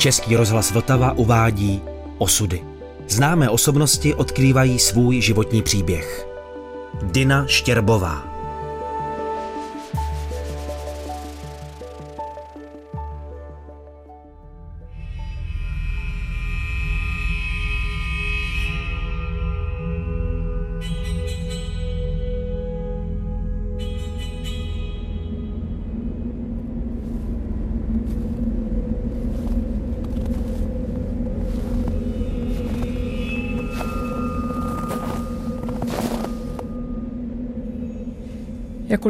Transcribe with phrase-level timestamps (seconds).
[0.00, 1.82] Český rozhlas Vltava uvádí
[2.18, 2.62] Osudy.
[3.08, 6.28] Známé osobnosti odkrývají svůj životní příběh.
[7.02, 8.29] Dina Štěrbová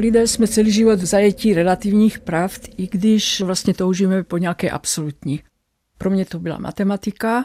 [0.01, 5.41] lidé jsme celý život v zajetí relativních pravd, i když vlastně toužíme po nějaké absolutní.
[5.99, 7.45] Pro mě to byla matematika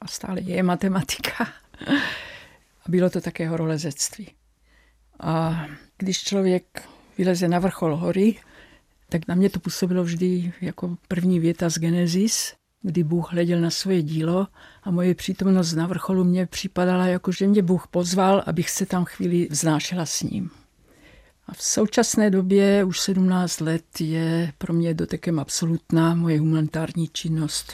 [0.00, 1.48] a stále je matematika.
[2.86, 4.30] A bylo to také horolezectví.
[5.20, 5.64] A
[5.98, 6.82] když člověk
[7.18, 8.36] vyleze na vrchol hory,
[9.08, 13.70] tak na mě to působilo vždy jako první věta z Genesis, kdy Bůh hleděl na
[13.70, 14.46] svoje dílo
[14.82, 19.04] a moje přítomnost na vrcholu mě připadala jako, že mě Bůh pozval, abych se tam
[19.04, 20.50] chvíli vznášela s ním.
[21.46, 27.72] A v současné době už 17 let je pro mě dotekem absolutná moje humanitární činnost.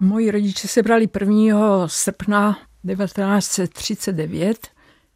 [0.00, 1.88] Moji rodiče se brali 1.
[1.88, 4.68] srpna 1939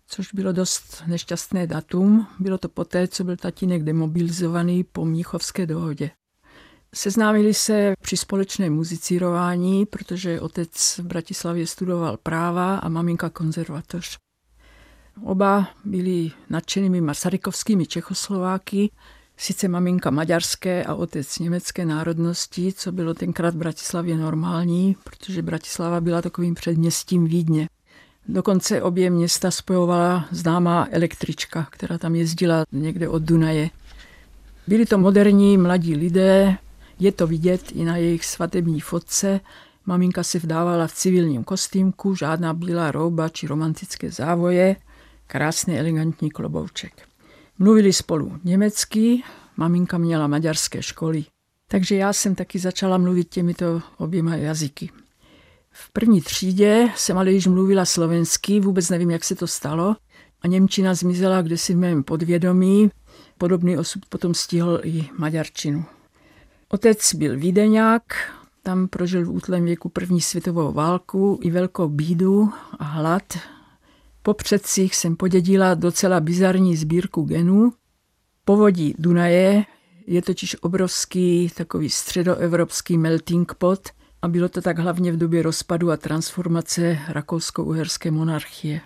[0.07, 2.27] což bylo dost nešťastné datum.
[2.39, 6.11] Bylo to poté, co byl tatínek demobilizovaný po Mnichovské dohodě.
[6.95, 14.19] Seznámili se při společném muzicírování, protože otec v Bratislavě studoval práva a maminka konzervatoř.
[15.23, 18.91] Oba byli nadšenými masarykovskými Čechoslováky,
[19.37, 26.01] sice maminka maďarské a otec německé národnosti, co bylo tenkrát v Bratislavě normální, protože Bratislava
[26.01, 27.69] byla takovým předměstím Vídně.
[28.29, 33.71] Dokonce obě města spojovala známá električka, která tam jezdila někde od Dunaje.
[34.67, 36.57] Byli to moderní mladí lidé,
[36.99, 39.41] je to vidět i na jejich svatební fotce.
[39.87, 44.77] Maminka se vdávala v civilním kostýmku, žádná bílá rouba či romantické závoje,
[45.27, 47.09] krásný elegantní klobouček.
[47.59, 49.23] Mluvili spolu německy,
[49.57, 51.25] maminka měla maďarské školy.
[51.69, 54.91] Takže já jsem taky začala mluvit těmito oběma jazyky.
[55.79, 59.97] V první třídě jsem ale již mluvila slovensky, vůbec nevím, jak se to stalo.
[60.43, 62.91] A Němčina zmizela kdesi v mém podvědomí.
[63.39, 65.85] Podobný osud potom stihl i maďarčinu.
[66.69, 68.03] Otec byl vídeňák,
[68.63, 73.39] tam prožil v útlém věku první světovou válku i velkou bídu a hlad.
[74.23, 77.73] Po předcích jsem podědila docela bizarní sbírku genů.
[78.45, 79.65] Povodí Dunaje
[80.07, 83.89] je totiž obrovský takový středoevropský melting pot–
[84.27, 88.81] a bylo to tak hlavně v době rozpadu a transformace rakousko-uherské monarchie.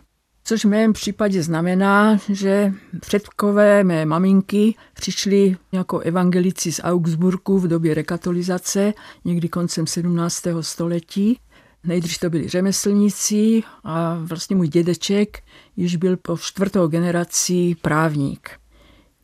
[0.45, 7.69] Což v mém případě znamená, že předkové mé maminky přišli jako evangelici z Augsburgu v
[7.69, 10.43] době rekatolizace, někdy koncem 17.
[10.61, 11.39] století.
[11.85, 15.43] Nejdřív to byli řemeslníci a vlastně můj dědeček
[15.77, 18.51] již byl po čtvrtou generaci právník.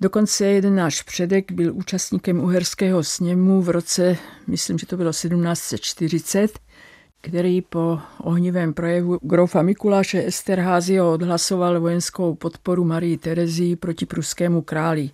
[0.01, 6.59] Dokonce jeden náš předek byl účastníkem uherského sněmu v roce, myslím, že to bylo 1740,
[7.21, 15.11] který po ohnivém projevu grofa Mikuláše Esterházio odhlasoval vojenskou podporu Marii Terezii proti pruskému králi.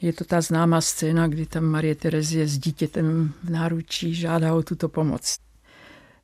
[0.00, 4.62] Je to ta známá scéna, kdy tam Marie Terezie s dítětem v náručí žádá o
[4.62, 5.49] tuto pomoc.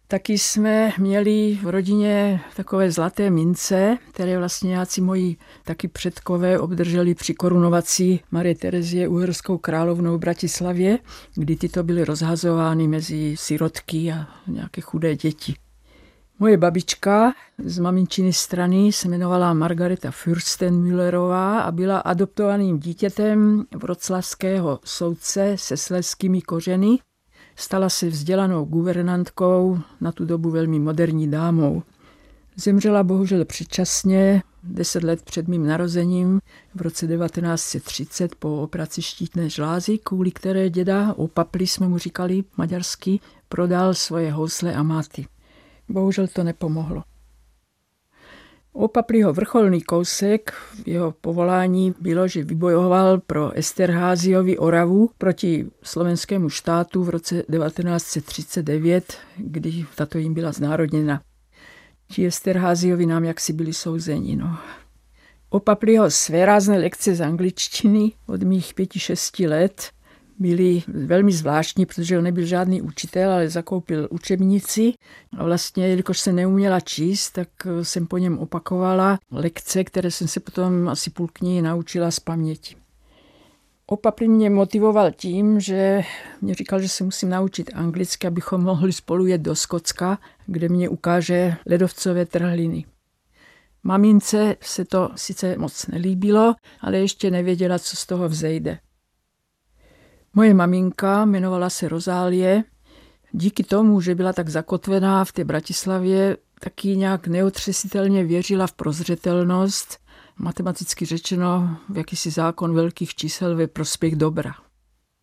[0.09, 7.15] Taky jsme měli v rodině takové zlaté mince, které vlastně nějací moji taky předkové obdrželi
[7.15, 10.99] při korunovací Marie Terezie uherskou královnou v Bratislavě,
[11.35, 15.55] kdy tyto byly rozhazovány mezi sirotky a nějaké chudé děti.
[16.39, 17.33] Moje babička
[17.65, 26.43] z maminčiny strany se jmenovala Margareta Fürstenmüllerová a byla adoptovaným dítětem vroclavského soudce se sleskými
[26.43, 26.99] kořeny
[27.57, 31.83] Stala se vzdělanou guvernantkou, na tu dobu velmi moderní dámou.
[32.57, 36.41] Zemřela bohužel předčasně, deset let před mým narozením,
[36.75, 43.21] v roce 1930 po operaci štítné žlázy, kvůli které děda, opapli jsme mu říkali maďarsky,
[43.49, 45.27] prodal svoje housle a máty.
[45.89, 47.03] Bohužel to nepomohlo.
[48.79, 50.55] Opapliho vrcholný kousek
[50.87, 59.87] jeho povolání bylo, že vybojoval pro Esterháziovi Oravu proti slovenskému štátu v roce 1939, kdy
[59.95, 61.23] tato jim byla znárodněna.
[62.13, 64.37] Ti Esterháziovi nám jaksi byli souzeni.
[64.37, 64.59] No.
[65.51, 69.91] Opapliho své rázné lekce z angličtiny od mých pěti, šesti let
[70.39, 74.93] byly velmi zvláštní, protože on nebyl žádný učitel, ale zakoupil učebnici
[75.39, 77.49] a vlastně, jelikož se neuměla číst, tak
[77.83, 82.77] jsem po něm opakovala lekce, které jsem se potom asi půl knihy naučila z paměti.
[83.87, 86.03] Opapry mě motivoval tím, že
[86.41, 90.89] mě říkal, že se musím naučit anglicky, abychom mohli spolu jet do Skotska, kde mě
[90.89, 92.85] ukáže ledovcové trhliny.
[93.83, 98.79] Mamince se to sice moc nelíbilo, ale ještě nevěděla, co z toho vzejde.
[100.37, 102.65] Moje maminka jmenovala se Rozálie.
[103.33, 109.99] Díky tomu, že byla tak zakotvená v té Bratislavě, taky nějak neotřesitelně věřila v prozřetelnost,
[110.39, 114.55] matematicky řečeno v jakýsi zákon velkých čísel ve prospěch dobra.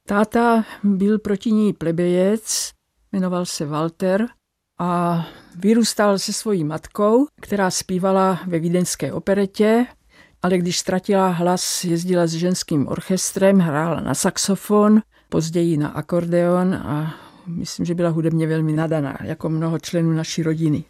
[0.07, 2.71] Táta byl proti ní plebejec,
[3.11, 4.27] jmenoval se Walter
[4.79, 5.25] a
[5.55, 9.85] vyrůstal se svojí matkou, která zpívala ve vídeňské operetě,
[10.43, 17.15] ale když ztratila hlas, jezdila s ženským orchestrem, hrála na saxofon, později na akordeon a
[17.47, 20.83] myslím, že byla hudebně velmi nadaná, jako mnoho členů naší rodiny.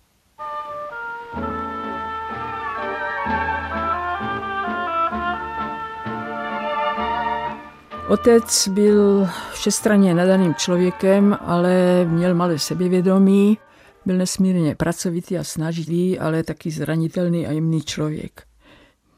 [8.10, 13.58] Otec byl všestranně nadaným člověkem, ale měl malé sebevědomí,
[14.06, 18.53] byl nesmírně pracovitý a snaživý, ale taky zranitelný a jemný člověk.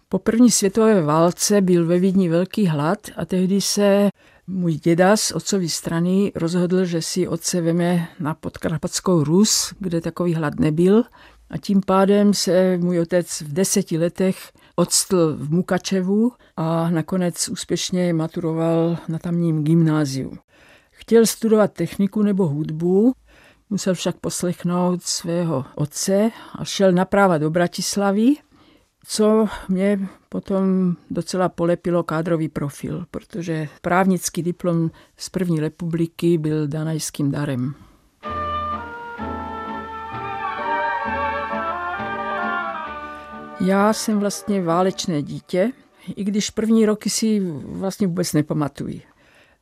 [0.09, 4.09] Po první světové válce byl ve Vídni velký hlad a tehdy se
[4.47, 10.33] můj děda z otcovy strany rozhodl, že si otce veme na podkarpatskou Rus, kde takový
[10.33, 11.03] hlad nebyl.
[11.49, 18.13] A tím pádem se můj otec v deseti letech odstl v Mukačevu a nakonec úspěšně
[18.13, 20.37] maturoval na tamním gymnáziu.
[20.91, 23.13] Chtěl studovat techniku nebo hudbu,
[23.69, 28.35] musel však poslechnout svého otce a šel na práva do Bratislavy,
[29.07, 37.31] co mě potom docela polepilo kádrový profil, protože právnický diplom z první republiky byl danajským
[37.31, 37.73] darem.
[43.59, 45.71] Já jsem vlastně válečné dítě,
[46.15, 49.01] i když první roky si vlastně vůbec nepamatuji.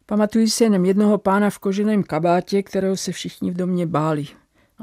[0.05, 4.27] Pamatuji si jenom jednoho pána v koženém kabátě, kterého se všichni v domě báli.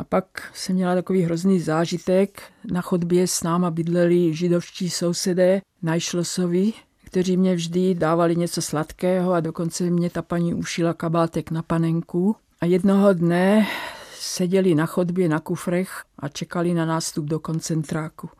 [0.00, 2.42] A pak jsem měla takový hrozný zážitek.
[2.72, 6.72] Na chodbě s náma bydleli židovští sousedé Najšlosovi,
[7.04, 12.36] kteří mě vždy dávali něco sladkého a dokonce mě ta paní ušila kabátek na panenku.
[12.60, 13.66] A jednoho dne
[14.14, 18.30] seděli na chodbě na kufrech a čekali na nástup do koncentráku.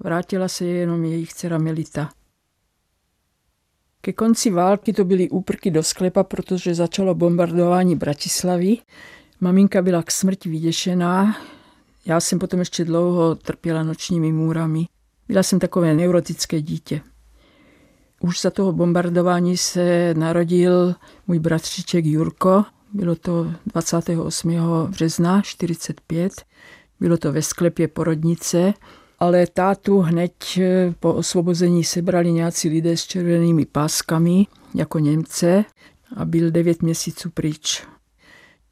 [0.00, 2.10] Vrátila se jenom jejich dcera Melita.
[4.00, 8.76] Ke konci války to byly úprky do sklepa, protože začalo bombardování Bratislavy.
[9.40, 11.36] Maminka byla k smrti vyděšená.
[12.06, 14.86] Já jsem potom ještě dlouho trpěla nočními můrami.
[15.28, 17.00] Byla jsem takové neurotické dítě.
[18.20, 20.94] Už za toho bombardování se narodil
[21.26, 22.64] můj bratříček Jurko.
[22.92, 24.52] Bylo to 28.
[24.90, 26.32] března 45.
[27.00, 28.74] Bylo to ve sklepě porodnice
[29.18, 35.64] ale tátu hned eh, po osvobození sebrali nějací lidé s červenými páskami, jako Němce,
[36.16, 37.86] a byl devět měsíců pryč.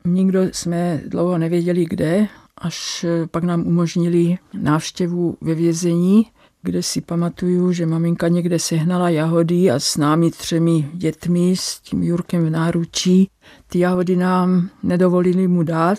[0.06, 6.26] Nikdo jsme dlouho nevěděli kde, až eh, pak nám umožnili návštěvu ve vězení,
[6.62, 12.02] kde si pamatuju, že maminka někde sehnala jahody a s námi třemi dětmi, s tím
[12.02, 13.30] Jurkem v náručí,
[13.66, 15.98] ty jahody nám nedovolili mu dát,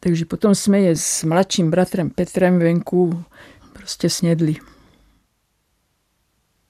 [0.00, 3.24] takže potom jsme je s mladším bratrem Petrem venku
[3.72, 4.56] prostě snědli.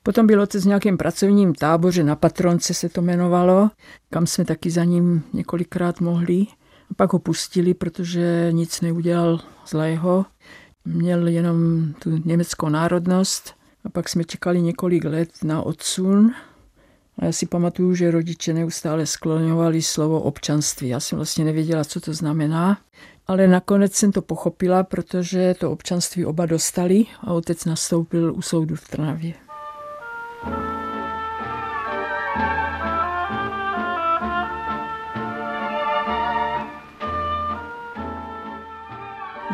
[0.03, 3.71] Potom byl otec v nějakém pracovním táboře na Patronce se to jmenovalo,
[4.11, 6.47] kam jsme taky za ním několikrát mohli.
[6.97, 10.27] Pak ho pustili, protože nic neudělal zlého.
[10.85, 13.55] Měl jenom tu německou národnost.
[13.85, 16.35] A pak jsme čekali několik let na odsun.
[17.19, 20.89] A já si pamatuju, že rodiče neustále skloňovali slovo občanství.
[20.89, 22.79] Já jsem vlastně nevěděla, co to znamená.
[23.27, 28.77] Ale nakonec jsem to pochopila, protože to občanství oba dostali a otec nastoupil u soudu
[28.77, 29.35] v Trnavě.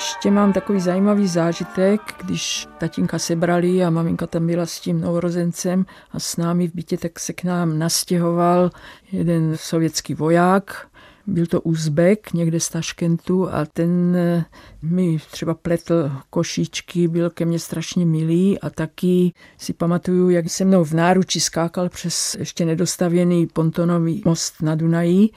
[0.00, 5.86] Ještě mám takový zajímavý zážitek, když tatínka sebrali a maminka tam byla s tím novorozencem
[6.10, 8.70] a s námi v bytě, tak se k nám nastěhoval
[9.12, 10.88] jeden sovětský voják.
[11.26, 14.44] Byl to Uzbek někde z Taškentu a ten eh,
[14.82, 20.64] mi třeba pletl košíčky, byl ke mně strašně milý a taky si pamatuju, jak se
[20.64, 25.28] mnou v náruči skákal přes ještě nedostavěný pontonový most na Dunaji,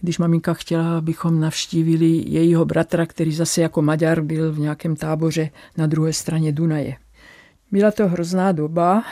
[0.00, 5.50] když maminka chtěla, abychom navštívili jejího bratra, který zase jako Maďar byl v nějakém táboře
[5.76, 6.96] na druhé straně Dunaje.
[7.72, 9.02] Byla to hrozná doba,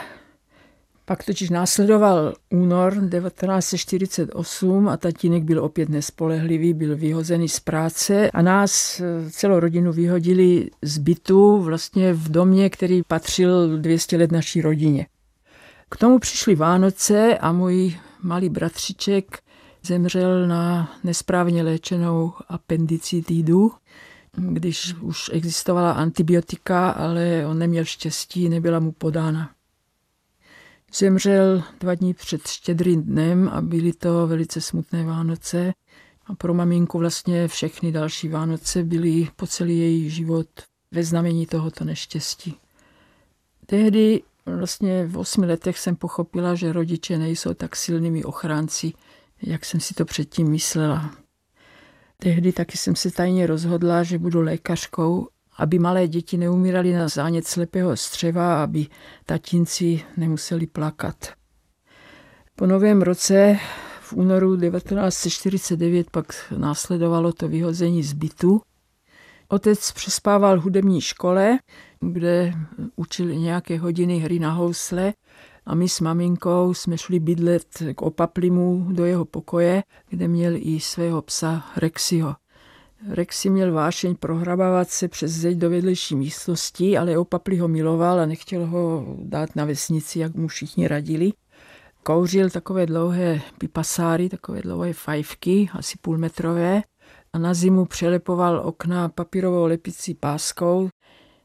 [1.09, 8.41] Pak totiž následoval únor 1948 a tatínek byl opět nespolehlivý, byl vyhozený z práce a
[8.41, 14.61] nás eh, celou rodinu vyhodili z bytu vlastně v domě, který patřil 200 let naší
[14.61, 15.07] rodině.
[15.89, 19.39] K tomu přišly Vánoce a můj malý bratřiček
[19.83, 23.71] zemřel na nesprávně léčenou appendicitidu,
[24.37, 29.51] když už existovala antibiotika, ale on neměl štěstí, nebyla mu podána.
[30.93, 35.73] Zemřel dva dní před štědrým dnem a byly to velice smutné Vánoce.
[36.25, 40.47] A pro maminku vlastně všechny další Vánoce byly po celý její život
[40.91, 42.55] ve znamení tohoto neštěstí.
[43.65, 48.93] Tehdy vlastně v osmi letech jsem pochopila, že rodiče nejsou tak silnými ochránci,
[49.41, 51.11] jak jsem si to předtím myslela.
[52.17, 55.27] Tehdy taky jsem se tajně rozhodla, že budu lékařkou
[55.59, 58.87] aby malé děti neumírali na zánět slepého střeva, aby
[59.25, 61.33] tatínci nemuseli plakat.
[62.55, 63.57] Po novém roce
[64.01, 68.61] v únoru 1949 pak následovalo to vyhození z bytu.
[69.47, 71.59] Otec přespával v hudební škole,
[71.99, 72.53] kde
[72.95, 75.13] učili nějaké hodiny hry na housle
[75.69, 80.79] a my s maminkou jsme šli bydlet k opaplimu do jeho pokoje, kde měl i
[80.79, 82.35] svého psa Rexiho.
[83.09, 88.25] Rexy měl vášeň prohrabávat se přes zeď do vedlejší místnosti, ale Opapli ho miloval a
[88.25, 91.33] nechtěl ho dát na vesnici, jak mu všichni radili.
[92.03, 96.81] Kouřil takové dlouhé pipasáry, takové dlouhé fajfky, asi půlmetrové,
[97.33, 100.89] a na zimu přelepoval okna papírovou lepicí páskou.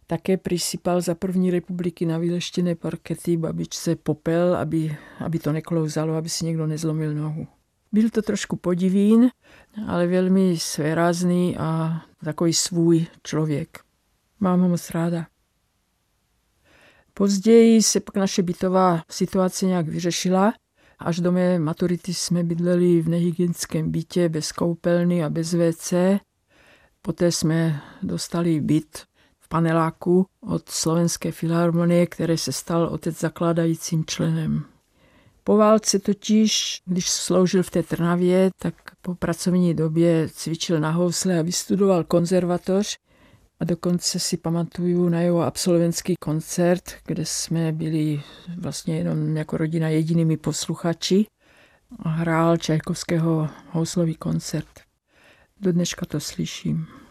[0.06, 6.28] Také přisypal za první republiky na vyleštěné parkety babičce popel, aby, aby to neklouzalo, aby
[6.28, 7.46] si někdo nezlomil nohu.
[7.92, 9.30] Byl to trošku podivín,
[9.86, 13.78] ale velmi svérázný a takový svůj člověk.
[14.40, 15.26] Mám ho moc ráda.
[17.14, 20.52] Později se pak naše bytová situace nějak vyřešila.
[20.98, 25.94] Až do mé maturity jsme bydleli v nehygienickém bytě bez koupelny a bez WC.
[27.02, 29.04] Poté jsme dostali byt
[29.54, 34.64] paneláku od Slovenské filharmonie, které se stal otec zakládajícím členem.
[35.44, 41.38] Po válce totiž, když sloužil v té Trnavě, tak po pracovní době cvičil na housle
[41.38, 42.98] a vystudoval konzervatoř.
[43.60, 48.22] A dokonce si pamatuju na jeho absolventský koncert, kde jsme byli
[48.58, 51.26] vlastně jenom jako rodina jedinými posluchači
[51.98, 54.80] a hrál Čajkovského houslový koncert.
[55.60, 57.03] Do dneška to slyším.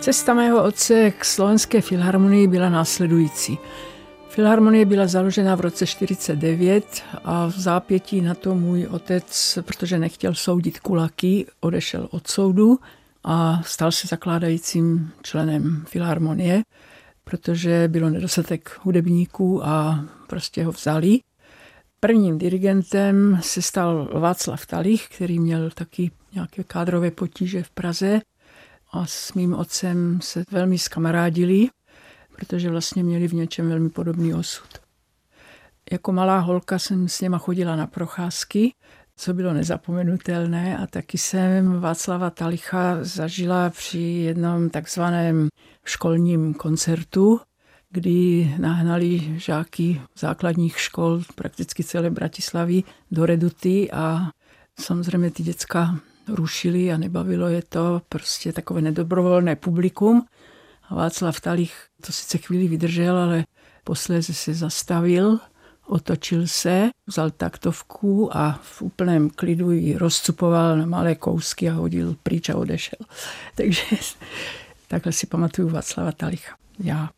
[0.00, 3.58] Cesta mého otce k slovenské filharmonii byla následující.
[4.28, 10.34] Filharmonie byla založena v roce 49 a v zápětí na to můj otec, protože nechtěl
[10.34, 12.78] soudit kulaky, odešel od soudu
[13.24, 16.62] a stal se zakládajícím členem filharmonie,
[17.24, 21.18] protože bylo nedostatek hudebníků a prostě ho vzali.
[22.00, 28.20] Prvním dirigentem se stal Václav Talich, který měl taky nějaké kádrové potíže v Praze
[28.92, 31.68] a s mým otcem se velmi skamarádili,
[32.36, 34.68] protože vlastně měli v něčem velmi podobný osud.
[35.92, 38.72] Jako malá holka jsem s něma chodila na procházky,
[39.16, 45.48] co bylo nezapomenutelné a taky jsem Václava Talicha zažila při jednom takzvaném
[45.84, 47.40] školním koncertu,
[47.90, 54.30] kdy nahnali žáky základních škol prakticky celé Bratislavy do Reduty a
[54.80, 56.00] samozřejmě ty děcka
[56.34, 60.26] rušili a nebavilo je to, prostě takové nedobrovolné publikum.
[60.88, 63.44] A Václav Talich to sice chvíli vydržel, ale
[63.84, 65.38] posléze se zastavil,
[65.86, 72.16] otočil se, vzal taktovku a v úplném klidu ji rozcupoval na malé kousky a hodil
[72.22, 72.98] pryč a odešel.
[73.54, 73.82] Takže
[74.88, 76.56] takhle si pamatuju Václava Talicha.
[76.78, 77.10] Já.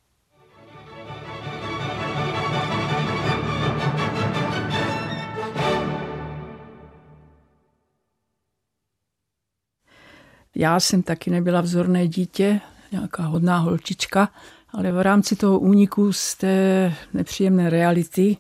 [10.57, 12.61] Já jsem taky nebyla vzorné dítě,
[12.93, 14.29] nějaká hodná holčička,
[14.71, 18.37] ale v rámci toho úniku z té nepříjemné reality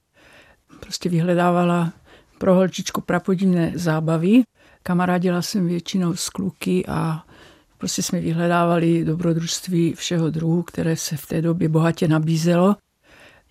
[0.81, 1.92] prostě vyhledávala
[2.38, 4.42] pro holčičku prapodivné zábavy.
[4.83, 7.25] Kamarádila jsem většinou s kluky a
[7.78, 12.76] prostě jsme vyhledávali dobrodružství všeho druhu, které se v té době bohatě nabízelo.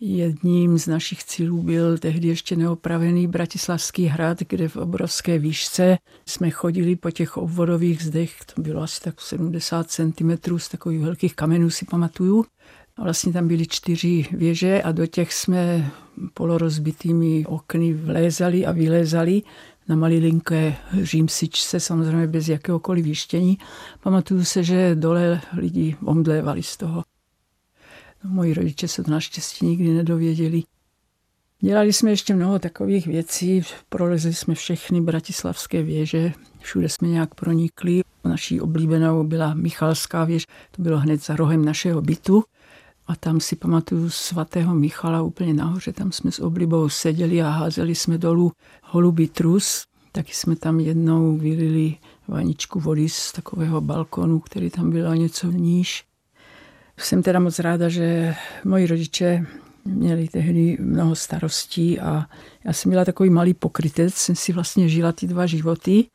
[0.03, 6.49] Jedním z našich cílů byl tehdy ještě neopravený Bratislavský hrad, kde v obrovské výšce jsme
[6.49, 11.69] chodili po těch obvodových zdech, to bylo asi tak 70 cm z takových velkých kamenů
[11.69, 12.45] si pamatuju.
[12.97, 15.91] A vlastně tam byly čtyři věže a do těch jsme
[16.33, 19.41] polorozbitými okny vlézali a vylézali
[19.87, 23.57] na malilinké římsičce, samozřejmě bez jakéhokoliv výštění.
[24.03, 27.03] Pamatuju se, že dole lidi omdlévali z toho.
[28.23, 30.63] No, moji rodiče se to naštěstí nikdy nedověděli.
[31.59, 38.01] Dělali jsme ještě mnoho takových věcí, prolezli jsme všechny bratislavské věže, všude jsme nějak pronikli.
[38.25, 42.43] Naší oblíbenou byla Michalská věž, to bylo hned za rohem našeho bytu.
[43.07, 47.95] A tam si pamatuju svatého Michala úplně nahoře, tam jsme s oblibou seděli a házeli
[47.95, 48.51] jsme dolů
[48.83, 49.85] holubý trus.
[50.11, 51.95] Taky jsme tam jednou vylili
[52.27, 56.10] vaničku vody z takového balkonu, který tam byl něco níž.
[57.03, 59.45] Jsem teda moc ráda, že moji rodiče
[59.85, 62.25] měli tehdy mnoho starostí a
[62.63, 66.07] já jsem byla takový malý pokrytec, jsem si vlastně žila ty dva životy.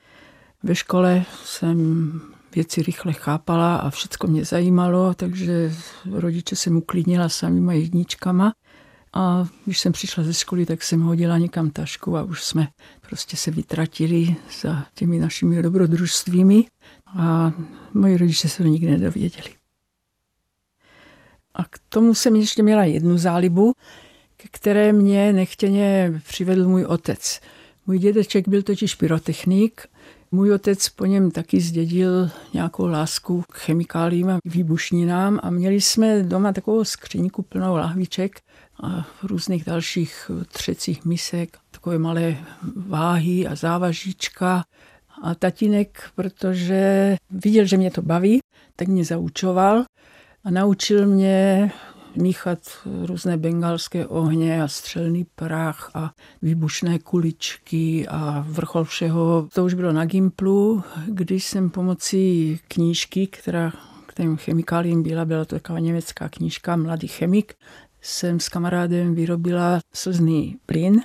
[0.62, 2.10] Ve škole jsem
[2.54, 5.72] věci rychle chápala a všechno mě zajímalo, takže
[6.10, 8.52] rodiče jsem uklidnila samýma jedničkama.
[9.12, 12.68] A když jsem přišla ze školy, tak jsem hodila někam tašku a už jsme
[13.08, 16.64] prostě se vytratili za těmi našimi dobrodružstvími
[17.06, 17.52] a
[17.94, 19.65] moji rodiče se to nikdy nedověděli.
[21.56, 23.72] A k tomu jsem ještě měla jednu zálibu,
[24.50, 27.40] které mě nechtěně přivedl můj otec.
[27.86, 29.86] Můj dědeček byl totiž pyrotechnik.
[30.32, 36.22] Můj otec po něm taky zdědil nějakou lásku k chemikáliím a výbušninám a měli jsme
[36.22, 38.40] doma takovou skříňku plnou lahviček
[38.82, 42.36] a různých dalších třecích misek, takové malé
[42.76, 44.64] váhy a závažička.
[45.22, 48.40] A tatínek, protože viděl, že mě to baví,
[48.76, 49.84] tak mě zaučoval
[50.46, 51.70] a naučil mě
[52.16, 52.58] míchat
[53.04, 59.48] různé bengalské ohně a střelný prach a výbušné kuličky a vrchol všeho.
[59.54, 63.72] To už bylo na Gimplu, když jsem pomocí knížky, která
[64.06, 67.54] k těm chemikálím byla, byla to taková německá knížka Mladý chemik,
[68.02, 71.00] jsem s kamarádem vyrobila slzný plyn,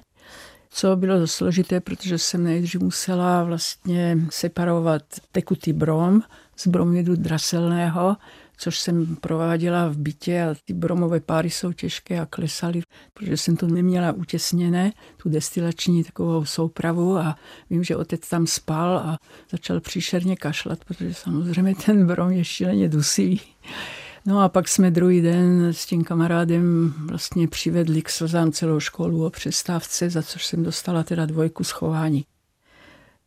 [0.70, 6.22] co bylo dost složité, protože jsem nejdřív musela vlastně separovat tekutý brom
[6.56, 8.18] z bromidu draselného,
[8.62, 12.82] což jsem prováděla v bytě a ty bromové páry jsou těžké a klesaly,
[13.14, 17.36] protože jsem to neměla utěsněné, tu destilační takovou soupravu a
[17.70, 19.18] vím, že otec tam spal a
[19.52, 23.42] začal příšerně kašlat, protože samozřejmě ten brom je šíleně dusivý.
[24.26, 29.26] No a pak jsme druhý den s tím kamarádem vlastně přivedli k slzám celou školu
[29.26, 32.26] o přestávce, za což jsem dostala teda dvojku schování.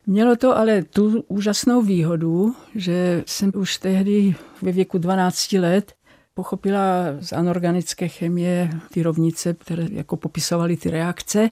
[0.07, 5.93] Mělo to ale tu úžasnou výhodu, že jsem už tehdy ve věku 12 let
[6.33, 11.49] pochopila z anorganické chemie ty rovnice, které jako popisovaly ty reakce.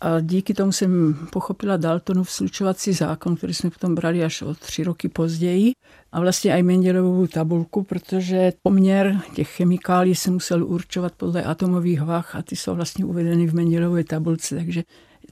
[0.00, 4.84] A díky tomu jsem pochopila Daltonův slučovací zákon, který jsme potom brali až o tři
[4.84, 5.72] roky později.
[6.12, 12.36] A vlastně i Mendelovou tabulku, protože poměr těch chemikálí se musel určovat podle atomových vah
[12.36, 14.82] a ty jsou vlastně uvedeny v Mendelové tabulce, takže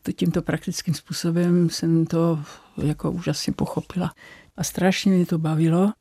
[0.02, 2.40] to tímto praktickým způsobem jsem to
[2.82, 4.14] jako úžasně pochopila.
[4.56, 5.92] A strašně mě to bavilo.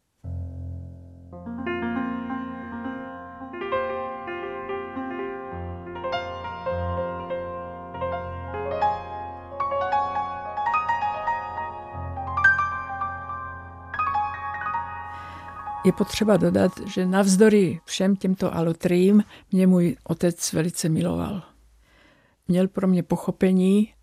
[15.85, 21.48] Je potřeba dodat, že navzdory všem těmto alotrím mě můj otec velice miloval
[22.49, 23.93] měl pro mě pochopení.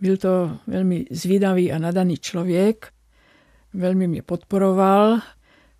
[0.00, 2.92] Byl to velmi zvídavý a nadaný člověk,
[3.74, 5.18] velmi mě podporoval,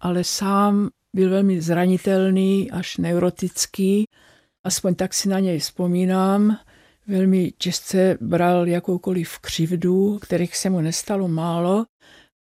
[0.00, 4.04] ale sám byl velmi zranitelný až neurotický.
[4.64, 6.56] Aspoň tak si na něj vzpomínám.
[7.06, 11.86] Velmi těžce bral jakoukoliv křivdu, kterých se mu nestalo málo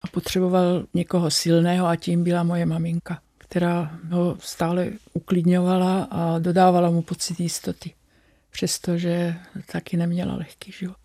[0.01, 6.89] a potřeboval někoho silného a tím byla moje maminka, která ho stále uklidňovala a dodávala
[6.89, 7.93] mu pocit jistoty.
[8.49, 9.35] Přestože
[9.71, 10.97] taky neměla lehký život.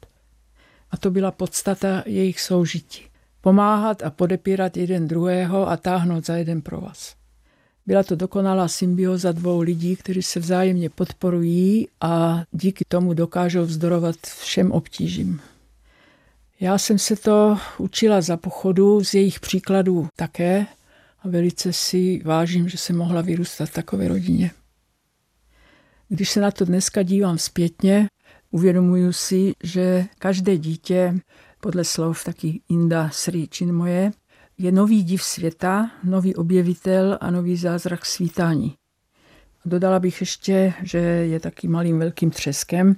[0.90, 3.02] A to byla podstata jejich soužití.
[3.40, 7.14] Pomáhat a podepírat jeden druhého a táhnout za jeden pro vás.
[7.87, 14.16] Byla to dokonalá symbioza dvou lidí, kteří se vzájemně podporují a díky tomu dokážou vzdorovat
[14.40, 15.40] všem obtížím.
[16.61, 20.66] Já jsem se to učila za pochodu z jejich příkladů také
[21.22, 24.50] a velice si vážím, že jsem mohla vyrůstat v takové rodině.
[26.08, 28.08] Když se na to dneska dívám zpětně,
[28.50, 31.14] uvědomuju si, že každé dítě,
[31.60, 34.12] podle slov taky Inda Sri Chinmoje,
[34.58, 38.74] je nový div světa, nový objevitel a nový zázrak svítání.
[39.64, 42.96] Dodala bych ještě, že je taky malým velkým třeskem,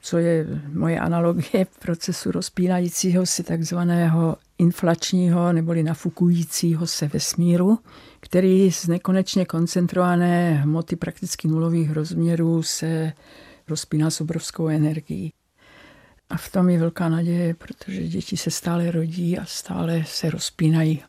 [0.00, 7.78] co je moje analogie procesu rozpínajícího si takzvaného inflačního neboli nafukujícího se vesmíru,
[8.20, 13.12] který z nekonečně koncentrované hmoty prakticky nulových rozměrů se
[13.68, 15.32] rozpíná s obrovskou energií.
[16.30, 21.02] A v tom je velká naděje, protože děti se stále rodí a stále se rozpínají.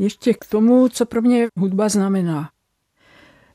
[0.00, 2.50] Ještě k tomu, co pro mě hudba znamená.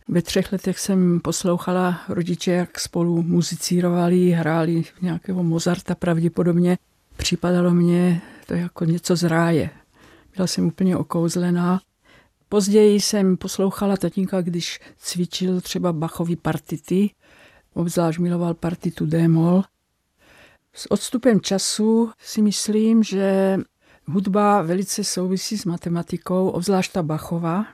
[0.08, 6.77] Ve třech letech jsem poslouchala rodiče, jak spolu muzicírovali, hráli nějakého Mozarta pravděpodobně.
[7.17, 9.69] Připadalo mě to jako něco z ráje.
[10.36, 11.81] Byla jsem úplně okouzlená.
[12.49, 17.10] Později jsem poslouchala tatínka, když cvičil třeba Bachovy partity,
[17.73, 19.63] obzvlášť miloval partitu D-moll.
[20.73, 23.58] S odstupem času si myslím, že
[24.07, 27.65] Hudba velice souvisí s matematikou, obzvlášť ta Bachova,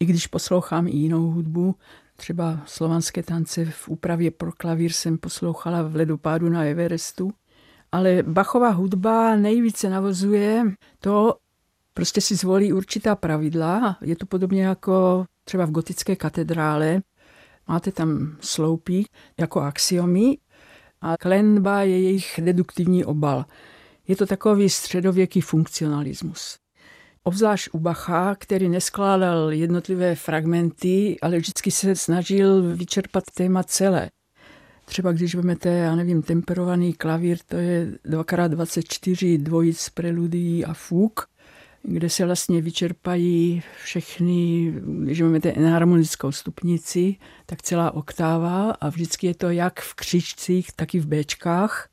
[0.00, 1.74] i když poslouchám i jinou hudbu,
[2.16, 7.32] třeba slovanské tance v úpravě pro klavír jsem poslouchala v ledopádu na Everestu,
[7.92, 10.64] ale Bachova hudba nejvíce navozuje
[11.00, 11.36] to,
[11.94, 13.96] prostě si zvolí určitá pravidla.
[14.00, 17.02] Je to podobně jako třeba v gotické katedrále.
[17.68, 19.06] Máte tam sloupí
[19.38, 20.38] jako axiomy
[21.00, 23.44] a klenba je jejich deduktivní obal.
[24.10, 26.58] Je to takový středověký funkcionalismus.
[27.22, 34.10] Obzvlášť u Bacha, který neskládal jednotlivé fragmenty, ale vždycky se snažil vyčerpat téma celé.
[34.84, 41.26] Třeba když vezmete, já nevím, temperovaný klavír, to je 2x24 dvojic preludií a fuk,
[41.82, 44.72] kde se vlastně vyčerpají všechny,
[45.04, 50.94] když máme enharmonickou stupnici, tak celá oktáva a vždycky je to jak v křičcích, tak
[50.94, 51.89] i v béčkách.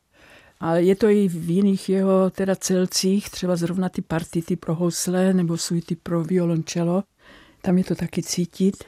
[0.60, 5.34] Ale je to i v jiných jeho teda celcích, třeba zrovna ty partity pro housle
[5.34, 7.04] nebo suity pro violončelo.
[7.62, 8.84] Tam je to taky cítit.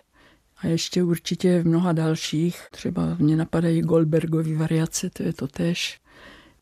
[0.57, 5.99] A ještě určitě v mnoha dalších, třeba mě napadají Goldbergovy variace, to je to tež.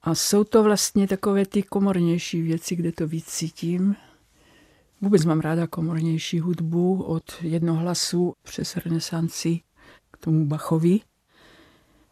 [0.02, 3.96] A jsou to vlastně takové ty komornější věci, kde to víc cítím.
[5.02, 9.60] Vůbec mám ráda komornější hudbu od jednohlasu přes renesanci
[10.12, 11.00] k tomu Bachovi.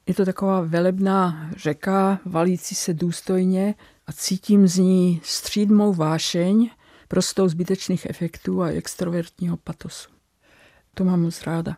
[0.08, 3.76] Je to taková velebná řeka, valící se důstojně
[4.08, 6.70] a cítím z ní střídmou vášeň,
[7.08, 10.10] prostou zbytečných efektů a extrovertního patosu.
[10.94, 11.78] To mám moc ráda.